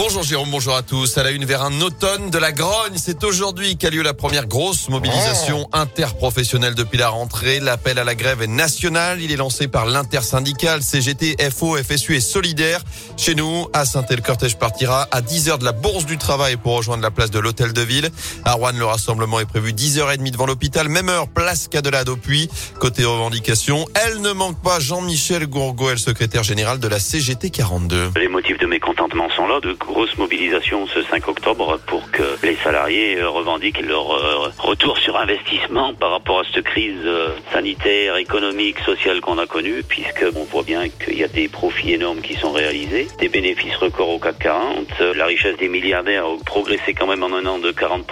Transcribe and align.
Bonjour 0.00 0.22
Jérôme, 0.22 0.50
bonjour 0.52 0.76
à 0.76 0.82
tous. 0.82 1.18
À 1.18 1.24
la 1.24 1.32
une 1.32 1.44
vers 1.44 1.64
un 1.64 1.80
automne 1.80 2.30
de 2.30 2.38
la 2.38 2.52
grogne, 2.52 2.94
c'est 2.94 3.24
aujourd'hui 3.24 3.76
qu'a 3.76 3.90
lieu 3.90 4.02
la 4.02 4.14
première 4.14 4.46
grosse 4.46 4.88
mobilisation 4.88 5.66
Oh. 5.72 5.76
interprofessionnelle 5.76 6.76
depuis 6.76 6.98
la 6.98 7.08
rentrée. 7.08 7.58
L'appel 7.58 7.98
à 7.98 8.04
la 8.04 8.14
grève 8.14 8.40
est 8.40 8.46
national. 8.46 9.20
Il 9.20 9.32
est 9.32 9.36
lancé 9.36 9.66
par 9.66 9.86
l'intersyndical 9.86 10.82
CGT, 10.82 11.36
FO, 11.50 11.76
FSU 11.76 12.14
et 12.14 12.20
Solidaire. 12.20 12.80
Chez 13.16 13.34
nous, 13.34 13.66
à 13.72 13.84
saint 13.84 14.04
le 14.08 14.22
cortège 14.22 14.56
partira 14.56 15.08
à 15.10 15.20
10h 15.20 15.58
de 15.58 15.64
la 15.64 15.72
Bourse 15.72 16.06
du 16.06 16.16
Travail 16.16 16.56
pour 16.56 16.76
rejoindre 16.76 17.02
la 17.02 17.10
place 17.10 17.32
de 17.32 17.40
l'Hôtel 17.40 17.72
de 17.72 17.82
Ville. 17.82 18.10
À 18.44 18.52
Rouen, 18.52 18.70
le 18.70 18.84
rassemblement 18.84 19.40
est 19.40 19.46
prévu 19.46 19.72
10h30 19.72 20.30
devant 20.30 20.46
l'hôpital. 20.46 20.88
Même 20.88 21.08
heure, 21.08 21.26
place 21.26 21.66
Cadelade 21.66 22.08
au 22.08 22.16
Puy. 22.16 22.48
Côté 22.78 23.04
revendication, 23.04 23.84
elle 24.06 24.20
ne 24.20 24.30
manque 24.30 24.62
pas 24.62 24.78
Jean-Michel 24.78 25.48
Gourgaud, 25.48 25.90
le 25.90 25.96
secrétaire 25.96 26.44
général 26.44 26.78
de 26.78 26.86
la 26.86 27.00
CGT 27.00 27.50
42. 27.50 28.12
Les 28.14 28.28
motifs 28.28 28.58
de 28.58 28.66
mécontentement 28.66 29.28
sont 29.30 29.48
là, 29.48 29.58
de 29.60 29.76
grosses 29.88 30.16
mobilisations 30.18 30.86
ce 30.86 31.02
5 31.02 31.26
octobre 31.28 31.80
pour 31.86 32.10
que 32.10 32.22
les 32.42 32.56
salariés 32.56 33.18
euh, 33.18 33.28
revendiquent 33.28 33.80
leur 33.80 34.12
euh, 34.12 34.50
retour 34.58 34.98
sur 34.98 35.16
investissement 35.16 35.94
par 35.94 36.10
rapport 36.10 36.40
à 36.40 36.42
cette 36.44 36.62
crise 36.64 37.00
euh, 37.04 37.30
sanitaire, 37.52 38.16
économique, 38.16 38.78
sociale 38.80 39.20
qu'on 39.20 39.38
a 39.38 39.46
connue, 39.46 39.82
puisque 39.88 40.26
on 40.36 40.44
voit 40.44 40.62
bien 40.62 40.88
qu'il 40.88 41.18
y 41.18 41.24
a 41.24 41.28
des 41.28 41.48
profits 41.48 41.94
énormes 41.94 42.20
qui 42.20 42.34
sont 42.34 42.52
réalisés, 42.52 43.08
des 43.18 43.28
bénéfices 43.28 43.76
records 43.76 44.10
au 44.10 44.18
CAC 44.18 44.38
40, 44.40 44.86
euh, 45.00 45.14
la 45.14 45.26
richesse 45.26 45.56
des 45.56 45.68
milliardaires 45.68 46.26
a 46.26 46.44
progressé 46.44 46.92
quand 46.92 47.06
même 47.06 47.22
en 47.22 47.32
un 47.34 47.46
an 47.46 47.58
de 47.58 47.72
40%, 47.72 48.04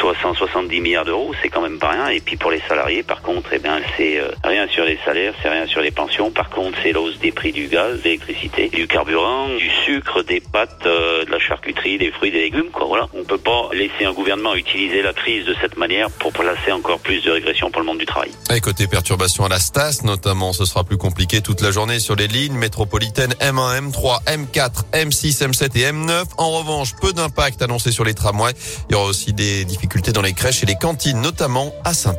soit 0.00 0.14
170 0.20 0.80
milliards 0.80 1.04
d'euros, 1.04 1.32
c'est 1.40 1.48
quand 1.48 1.62
même 1.62 1.78
pas 1.78 1.90
rien, 1.90 2.08
et 2.08 2.20
puis 2.20 2.36
pour 2.36 2.50
les 2.50 2.60
salariés, 2.68 3.04
par 3.04 3.22
contre, 3.22 3.50
eh 3.52 3.58
bien, 3.60 3.80
c'est 3.96 4.20
rien 4.42 4.66
sur 4.68 4.84
les 4.84 4.98
salaires, 5.04 5.34
c'est 5.40 5.48
rien 5.48 5.66
sur 5.66 5.80
les 5.80 5.92
pensions, 5.92 6.30
par 6.30 6.50
contre, 6.50 6.78
c'est 6.82 6.92
l'hausse 6.92 7.18
des 7.20 7.30
prix 7.30 7.52
du 7.52 7.68
gaz, 7.68 7.98
de 7.98 8.04
l'électricité, 8.04 8.68
du 8.68 8.88
carburant, 8.88 9.48
du 9.48 9.70
sucre, 9.84 10.22
des 10.22 10.40
pâtes, 10.40 10.86
de 11.26 11.30
la 11.30 11.38
charcuterie, 11.38 11.98
des 11.98 12.10
fruits, 12.10 12.30
des 12.30 12.40
légumes, 12.40 12.70
quoi. 12.72 12.86
Voilà. 12.86 13.08
On 13.14 13.24
peut 13.24 13.38
pas 13.38 13.68
laisser 13.72 14.04
un 14.04 14.12
gouvernement 14.12 14.54
utiliser 14.54 15.02
la 15.02 15.12
crise 15.12 15.44
de 15.46 15.54
cette 15.60 15.76
manière 15.76 16.10
pour 16.10 16.32
placer 16.32 16.72
encore 16.72 16.98
plus 17.00 17.22
de 17.22 17.30
régression 17.30 17.70
pour 17.70 17.80
le 17.80 17.86
monde 17.86 17.98
du 17.98 18.06
travail. 18.06 18.30
Et 18.54 18.60
côté 18.60 18.86
perturbation 18.86 19.44
à 19.44 19.48
la 19.48 19.58
Stas, 19.58 20.00
notamment, 20.04 20.52
ce 20.52 20.64
sera 20.64 20.84
plus 20.84 20.98
compliqué 20.98 21.40
toute 21.40 21.60
la 21.60 21.70
journée 21.70 21.98
sur 21.98 22.16
les 22.16 22.28
lignes 22.28 22.56
métropolitaines 22.56 23.34
M1, 23.40 23.90
M3, 23.90 24.24
M4, 24.26 24.84
M6, 24.92 25.48
M7 25.48 25.78
et 25.78 25.92
M9. 25.92 26.24
En 26.38 26.50
revanche, 26.58 26.94
peu 27.00 27.12
d'impact 27.12 27.62
annoncé 27.62 27.92
sur 27.92 28.04
les 28.04 28.14
tramways. 28.14 28.52
Il 28.88 28.92
y 28.92 28.94
aura 28.96 29.06
aussi 29.06 29.32
des 29.32 29.64
difficultés 29.64 30.12
dans 30.12 30.22
les 30.22 30.32
crèches 30.32 30.62
et 30.62 30.66
les 30.66 30.76
cantines, 30.76 31.20
notamment 31.20 31.74
à 31.84 31.94
saint 31.94 32.12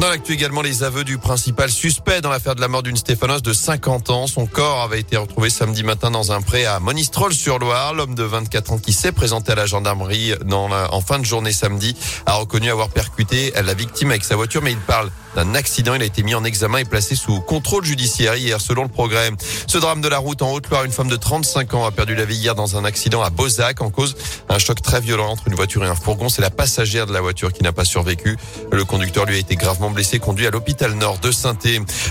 dans 0.00 0.08
l'actu 0.08 0.32
également, 0.32 0.62
les 0.62 0.82
aveux 0.82 1.04
du 1.04 1.18
principal 1.18 1.70
suspect 1.70 2.22
dans 2.22 2.30
l'affaire 2.30 2.54
de 2.54 2.62
la 2.62 2.68
mort 2.68 2.82
d'une 2.82 2.96
Stéphanos 2.96 3.42
de 3.42 3.52
50 3.52 4.08
ans. 4.08 4.26
Son 4.26 4.46
corps 4.46 4.80
avait 4.80 4.98
été 5.00 5.18
retrouvé 5.18 5.50
samedi 5.50 5.82
matin 5.82 6.10
dans 6.10 6.32
un 6.32 6.40
pré 6.40 6.64
à 6.64 6.80
Monistrol-sur-Loire. 6.80 7.92
L'homme 7.92 8.14
de 8.14 8.22
24 8.22 8.72
ans 8.72 8.78
qui 8.78 8.94
s'est 8.94 9.12
présenté 9.12 9.52
à 9.52 9.56
la 9.56 9.66
gendarmerie 9.66 10.34
en 10.50 11.00
fin 11.02 11.18
de 11.18 11.24
journée 11.26 11.52
samedi 11.52 11.94
a 12.24 12.32
reconnu 12.34 12.70
avoir 12.70 12.88
percuté 12.88 13.52
la 13.62 13.74
victime 13.74 14.10
avec 14.10 14.24
sa 14.24 14.36
voiture, 14.36 14.62
mais 14.62 14.72
il 14.72 14.78
parle 14.78 15.10
d'un 15.34 15.54
accident. 15.54 15.94
Il 15.94 16.02
a 16.02 16.04
été 16.04 16.22
mis 16.22 16.34
en 16.34 16.44
examen 16.44 16.78
et 16.78 16.84
placé 16.84 17.14
sous 17.14 17.40
contrôle 17.40 17.84
judiciaire 17.84 18.36
hier, 18.36 18.60
selon 18.60 18.82
le 18.82 18.88
progrès. 18.88 19.30
Ce 19.66 19.78
drame 19.78 20.00
de 20.00 20.08
la 20.08 20.18
route 20.18 20.42
en 20.42 20.52
Haute-Loire, 20.52 20.84
une 20.84 20.92
femme 20.92 21.08
de 21.08 21.16
35 21.16 21.74
ans 21.74 21.84
a 21.86 21.90
perdu 21.90 22.14
la 22.14 22.24
vie 22.24 22.36
hier 22.36 22.54
dans 22.54 22.76
un 22.76 22.84
accident 22.84 23.22
à 23.22 23.30
Bozac 23.30 23.80
en 23.82 23.90
cause 23.90 24.16
un 24.48 24.58
choc 24.58 24.82
très 24.82 25.00
violent 25.00 25.30
entre 25.30 25.48
une 25.48 25.54
voiture 25.54 25.84
et 25.84 25.88
un 25.88 25.94
fourgon. 25.94 26.28
C'est 26.28 26.42
la 26.42 26.50
passagère 26.50 27.06
de 27.06 27.12
la 27.12 27.20
voiture 27.20 27.52
qui 27.52 27.62
n'a 27.62 27.72
pas 27.72 27.84
survécu. 27.84 28.36
Le 28.72 28.84
conducteur 28.84 29.26
lui 29.26 29.36
a 29.36 29.38
été 29.38 29.56
gravement 29.56 29.90
blessé, 29.90 30.18
conduit 30.18 30.46
à 30.46 30.50
l'hôpital 30.50 30.94
nord 30.94 31.18
de 31.18 31.30
saint 31.30 31.56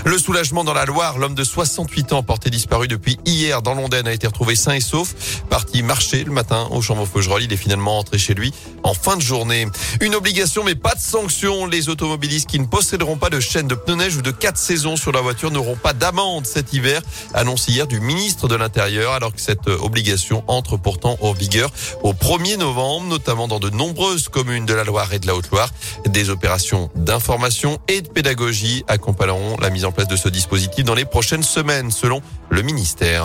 Le 0.04 0.18
soulagement 0.18 0.64
dans 0.64 0.74
la 0.74 0.84
Loire, 0.84 1.18
l'homme 1.18 1.34
de 1.34 1.44
68 1.44 2.12
ans 2.12 2.22
porté 2.22 2.50
disparu 2.50 2.88
depuis 2.88 3.18
hier 3.24 3.62
dans 3.62 3.74
l'Ondaine 3.74 4.06
a 4.06 4.12
été 4.12 4.26
retrouvé 4.26 4.54
sain 4.54 4.74
et 4.74 4.80
sauf. 4.80 5.14
Parti 5.48 5.82
marcher 5.82 6.24
le 6.24 6.32
matin 6.32 6.68
au 6.70 6.80
Chambon-Faugerolles. 6.80 7.42
Il 7.42 7.52
est 7.52 7.56
finalement 7.56 7.96
rentré 7.96 8.18
chez 8.18 8.34
lui 8.34 8.52
en 8.82 8.94
fin 8.94 9.16
de 9.16 9.22
journée. 9.22 9.66
Une 10.00 10.14
obligation 10.14 10.64
mais 10.64 10.74
pas 10.74 10.94
de 10.94 11.00
sanction. 11.00 11.66
Les 11.66 11.88
automobilistes 11.88 12.48
qui 12.48 12.58
ne 12.58 12.66
pas 13.16 13.30
de 13.30 13.40
chaîne 13.40 13.68
de 13.68 13.74
pneus 13.74 13.96
neige 13.96 14.16
ou 14.16 14.22
de 14.22 14.30
quatre 14.30 14.56
saisons 14.56 14.96
sur 14.96 15.12
la 15.12 15.20
voiture 15.20 15.50
n'auront 15.50 15.76
pas 15.76 15.92
d'amende 15.92 16.46
cet 16.46 16.72
hiver, 16.72 17.02
annonce 17.34 17.68
hier 17.68 17.86
du 17.86 18.00
ministre 18.00 18.48
de 18.48 18.54
l'Intérieur, 18.54 19.12
alors 19.12 19.34
que 19.34 19.40
cette 19.40 19.66
obligation 19.68 20.44
entre 20.46 20.76
pourtant 20.76 21.16
en 21.20 21.32
vigueur 21.32 21.70
au 22.02 22.12
1er 22.12 22.56
novembre, 22.56 23.06
notamment 23.06 23.48
dans 23.48 23.60
de 23.60 23.70
nombreuses 23.70 24.28
communes 24.28 24.66
de 24.66 24.74
la 24.74 24.84
Loire 24.84 25.12
et 25.12 25.18
de 25.18 25.26
la 25.26 25.34
Haute-Loire. 25.34 25.70
Des 26.06 26.30
opérations 26.30 26.90
d'information 26.94 27.78
et 27.88 28.00
de 28.00 28.08
pédagogie 28.08 28.84
accompagneront 28.88 29.56
la 29.58 29.70
mise 29.70 29.84
en 29.84 29.92
place 29.92 30.08
de 30.08 30.16
ce 30.16 30.28
dispositif 30.28 30.84
dans 30.84 30.94
les 30.94 31.04
prochaines 31.04 31.42
semaines, 31.42 31.90
selon 31.90 32.22
le 32.48 32.62
ministère. 32.62 33.24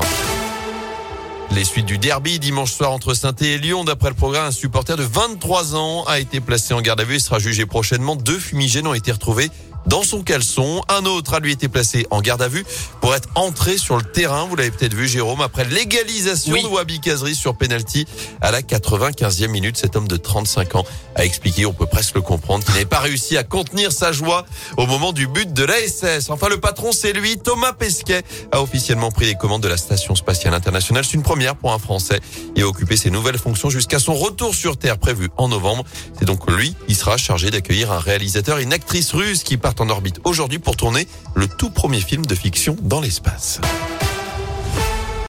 Les 1.52 1.64
suites 1.64 1.86
du 1.86 1.98
derby 1.98 2.40
dimanche 2.40 2.74
soir 2.74 2.92
entre 2.92 3.14
saint 3.14 3.36
et 3.40 3.58
Lyon. 3.58 3.84
D'après 3.84 4.10
le 4.10 4.16
programme, 4.16 4.48
un 4.48 4.52
supporter 4.52 4.98
de 4.98 5.04
23 5.04 5.76
ans 5.76 6.04
a 6.06 6.20
été 6.20 6.42
placé 6.42 6.74
en 6.74 6.82
garde 6.82 7.00
à 7.00 7.04
vue 7.04 7.16
et 7.16 7.20
sera 7.20 7.40
jugé 7.40 7.66
prochainement. 7.66 8.16
Deux 8.16 8.40
fumigènes 8.40 8.88
ont 8.88 8.94
été 8.94 9.12
retrouvés 9.12 9.50
dans 9.86 10.04
son 10.04 10.22
caleçon. 10.24 10.82
Un 10.90 11.06
autre 11.06 11.34
a 11.34 11.40
lui 11.40 11.52
été 11.52 11.68
placé 11.68 12.06
en 12.12 12.22
garde 12.22 12.42
à 12.42 12.48
vue 12.48 12.66
pour 13.02 13.16
être 13.16 13.30
entré 13.36 13.78
sur 13.78 13.98
le 13.98 14.04
terrain. 14.04 14.46
Vous 14.46 14.56
l'avez 14.56 14.72
peut-être 14.72 14.94
vu, 14.94 15.08
Jérôme, 15.08 15.42
après 15.42 15.66
l'égalisation 15.66 16.54
Oui. 16.54 16.64
de 16.64 16.68
Wabi 16.68 17.00
Kazri 17.00 17.36
sur 17.36 17.56
penalty 17.56 18.06
à 18.42 18.52
la 18.52 18.62
95e 18.62 19.48
minute. 19.48 19.78
Cet 19.78 19.96
homme 19.96 20.08
de 20.08 20.18
35 20.18 20.76
ans 20.76 20.86
a 21.16 21.26
expliqué, 21.26 21.66
on 21.66 21.74
peut 21.74 21.86
presque 21.86 22.16
le 22.16 22.22
comprendre, 22.22 22.64
qu'il 22.64 22.74
n'avait 22.74 22.86
pas 22.86 23.00
réussi 23.00 23.38
à 23.38 23.44
contenir 23.44 23.92
sa 23.92 24.12
joie 24.12 24.46
au 24.78 24.86
moment 24.86 25.14
du 25.14 25.28
but 25.28 25.52
de 25.54 25.64
l'ASS. 25.64 26.30
Enfin, 26.30 26.50
le 26.50 26.60
patron, 26.60 26.92
c'est 26.92 27.14
lui, 27.14 27.38
Thomas 27.38 27.74
Pesquet, 27.74 28.24
a 28.52 28.62
officiellement 28.62 29.12
pris 29.12 29.26
les 29.26 29.36
commandes 29.36 29.64
de 29.64 29.68
la 29.68 29.78
Station 29.78 30.16
Spatiale 30.16 30.54
Internationale. 30.54 31.06
C'est 31.06 31.14
une 31.14 31.24
première 31.24 31.56
pour 31.56 31.72
un 31.74 31.80
Français 31.80 32.20
et 32.56 32.62
a 32.64 32.68
occupé 32.68 32.98
ses 32.98 33.12
nouvelles 33.12 33.38
fonctions 33.38 33.70
jusqu'à 33.70 34.00
son 34.00 34.14
retour 34.14 34.54
sur 34.56 34.78
Terre 34.78 34.98
prévu 34.98 35.30
en 35.38 35.48
novembre. 35.48 35.84
C'est 36.18 36.26
donc 36.26 36.50
lui 36.52 36.76
qui 36.88 36.96
sera 36.96 37.18
chargé 37.18 37.50
d'accueillir 37.52 37.92
un 37.92 38.00
réalisateur 38.00 38.60
et 38.60 38.64
une 38.64 38.74
actrice 38.74 39.12
russe 39.14 39.44
qui 39.44 39.58
en 39.82 39.90
orbite 39.90 40.20
aujourd'hui 40.24 40.60
pour 40.60 40.78
tourner 40.78 41.08
le 41.36 41.48
tout 41.48 41.70
premier 41.70 42.02
film 42.02 42.26
de 42.26 42.36
fiction 42.36 42.76
dans 42.82 43.02
l'espace. 43.02 43.62